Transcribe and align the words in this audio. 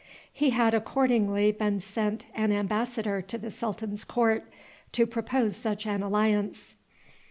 He 0.33 0.49
had 0.49 0.73
accordingly 0.73 1.51
been 1.51 1.79
sent 1.79 2.25
an 2.33 2.51
embassador 2.51 3.21
to 3.21 3.37
the 3.37 3.51
sultan's 3.51 4.03
court 4.03 4.51
to 4.93 5.05
propose 5.05 5.55
such 5.55 5.85
an 5.85 6.01
alliance. 6.01 6.73